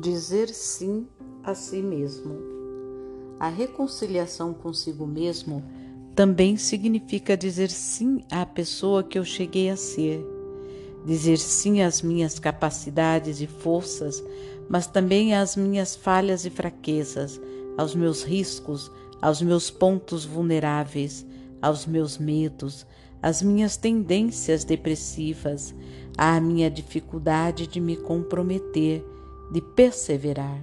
[0.00, 1.06] Dizer sim
[1.42, 2.38] a si mesmo.
[3.40, 5.62] A reconciliação consigo mesmo
[6.14, 10.26] também significa dizer sim à pessoa que eu cheguei a ser,
[11.06, 14.20] dizer sim às minhas capacidades e forças,
[14.68, 17.40] mas também às minhas falhas e fraquezas,
[17.76, 18.90] aos meus riscos,
[19.22, 21.24] aos meus pontos vulneráveis,
[21.62, 22.84] aos meus medos,
[23.22, 25.72] às minhas tendências depressivas,
[26.18, 29.06] à minha dificuldade de me comprometer,
[29.52, 30.60] de perseverar.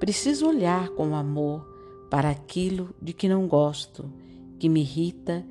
[0.00, 1.64] Preciso olhar com amor
[2.10, 4.12] para aquilo de que não gosto,
[4.58, 5.46] que me irrita,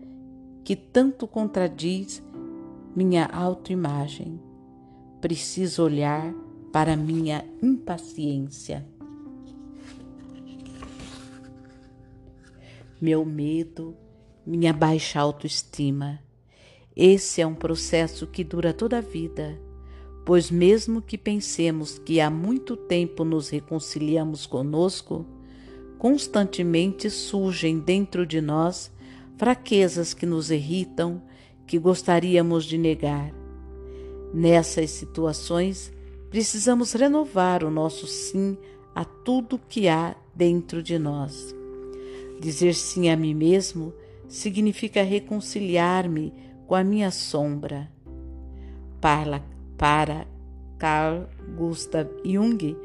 [0.65, 2.21] que tanto contradiz
[2.93, 4.37] minha autoimagem.
[5.21, 6.33] Preciso olhar
[6.73, 8.85] para minha impaciência.
[12.99, 13.95] Meu medo,
[14.45, 16.19] minha baixa autoestima.
[16.95, 19.59] Esse é um processo que dura toda a vida,
[20.23, 25.25] pois, mesmo que pensemos que há muito tempo nos reconciliamos conosco,
[25.97, 28.91] constantemente surgem dentro de nós
[29.37, 31.21] fraquezas que nos irritam,
[31.65, 33.33] que gostaríamos de negar.
[34.31, 35.91] Nessas situações,
[36.29, 38.55] precisamos renovar o nosso sim
[38.93, 41.55] a tudo que há dentro de nós.
[42.39, 43.93] Dizer sim a mim mesmo
[44.27, 46.33] significa reconciliar-me
[46.67, 47.89] com a minha sombra.
[48.99, 49.43] Para,
[49.77, 50.27] para
[50.77, 51.25] Carl
[51.57, 52.77] Gustav Jung,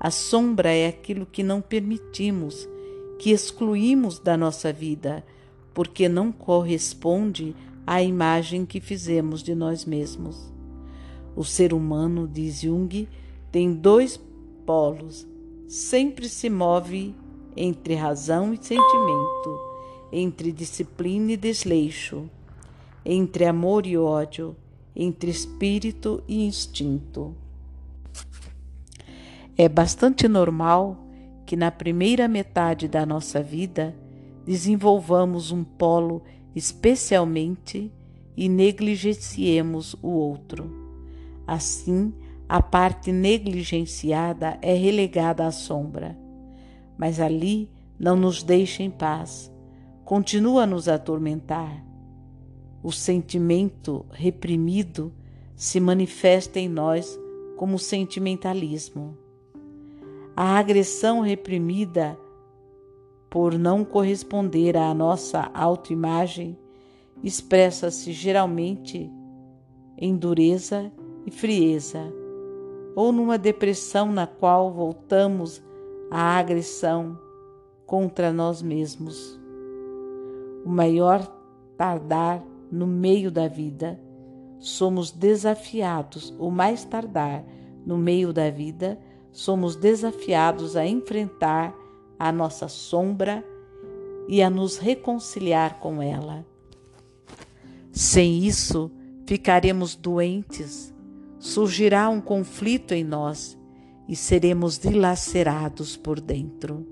[0.00, 2.68] a sombra é aquilo que não permitimos,
[3.18, 5.24] que excluímos da nossa vida,
[5.74, 7.54] porque não corresponde
[7.86, 10.52] à imagem que fizemos de nós mesmos.
[11.34, 13.08] O ser humano, diz Jung,
[13.52, 14.20] tem dois
[14.64, 15.26] polos,
[15.68, 17.14] sempre se move
[17.54, 19.66] entre razão e sentimento
[20.12, 22.28] entre disciplina e desleixo,
[23.08, 24.56] entre amor e ódio,
[24.94, 27.34] entre espírito e instinto.
[29.56, 30.98] É bastante normal
[31.46, 33.94] que na primeira metade da nossa vida
[34.44, 36.22] desenvolvamos um polo
[36.54, 37.92] especialmente
[38.36, 40.70] e negligenciemos o outro.
[41.46, 42.12] Assim,
[42.48, 46.18] a parte negligenciada é relegada à sombra,
[46.98, 49.54] mas ali não nos deixa em paz
[50.06, 51.84] continua a nos atormentar.
[52.86, 55.12] O sentimento reprimido
[55.56, 57.18] se manifesta em nós
[57.56, 59.18] como sentimentalismo.
[60.36, 62.16] A agressão reprimida
[63.28, 66.56] por não corresponder à nossa autoimagem
[67.24, 69.10] expressa-se geralmente
[69.98, 70.92] em dureza
[71.26, 72.04] e frieza,
[72.94, 75.60] ou numa depressão na qual voltamos
[76.08, 77.18] à agressão
[77.84, 79.36] contra nós mesmos
[80.64, 81.26] o maior
[81.76, 84.00] tardar no meio da vida,
[84.58, 87.44] somos desafiados, o mais tardar
[87.84, 88.98] no meio da vida,
[89.32, 91.74] somos desafiados a enfrentar
[92.18, 93.44] a nossa sombra
[94.28, 96.44] e a nos reconciliar com ela.
[97.92, 98.90] Sem isso,
[99.24, 100.92] ficaremos doentes,
[101.38, 103.56] surgirá um conflito em nós
[104.08, 106.86] e seremos dilacerados por dentro.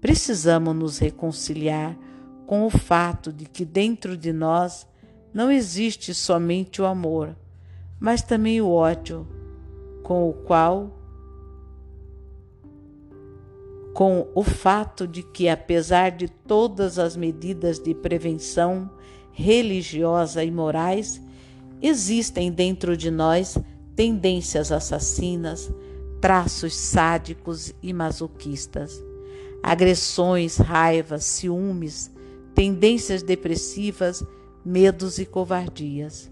[0.00, 1.98] Precisamos nos reconciliar
[2.50, 4.84] com o fato de que dentro de nós
[5.32, 7.36] não existe somente o amor,
[8.00, 9.24] mas também o ódio,
[10.02, 10.90] com o qual
[13.94, 18.90] com o fato de que, apesar de todas as medidas de prevenção
[19.30, 21.22] religiosa e morais,
[21.80, 23.56] existem dentro de nós
[23.94, 25.72] tendências assassinas,
[26.20, 29.00] traços sádicos e masoquistas,
[29.62, 32.10] agressões, raivas, ciúmes,
[32.54, 34.24] tendências depressivas,
[34.64, 36.30] medos e covardias.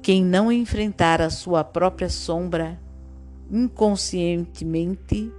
[0.00, 2.80] Quem não enfrentar a sua própria sombra,
[3.50, 5.32] inconscientemente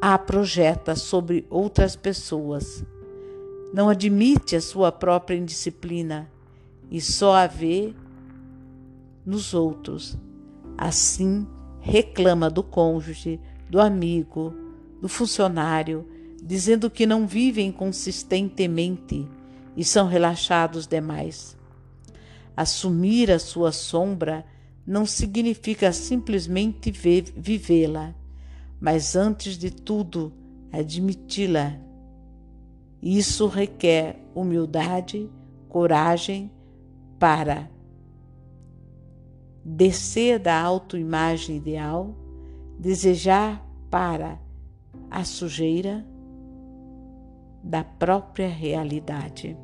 [0.00, 2.84] a projeta sobre outras pessoas.
[3.74, 6.30] Não admite a sua própria indisciplina
[6.90, 7.94] e só a vê
[9.26, 10.18] nos outros.
[10.78, 11.46] Assim,
[11.80, 14.54] reclama do cônjuge, do amigo,
[15.00, 16.06] do funcionário
[16.50, 19.24] dizendo que não vivem consistentemente
[19.76, 21.56] e são relaxados demais.
[22.56, 24.44] Assumir a sua sombra
[24.84, 28.12] não significa simplesmente vivê-la,
[28.80, 30.32] mas antes de tudo
[30.72, 31.78] admiti-la.
[33.00, 35.30] Isso requer humildade,
[35.68, 36.50] coragem
[37.16, 37.70] para
[39.64, 42.12] descer da autoimagem ideal,
[42.76, 44.36] desejar para
[45.08, 46.09] a sujeira
[47.70, 49.56] da própria realidade.